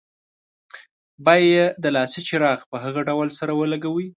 [1.25, 4.07] بیا یې د لاسي چراغ په هغه ډول سره ولګوئ.